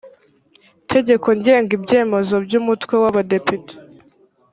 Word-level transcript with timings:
tegeko 0.91 1.27
ngenga 1.37 1.71
ibyemezo 1.77 2.35
by 2.45 2.53
umutwe 2.59 2.93
w 3.01 3.03
abadepite 3.09 3.73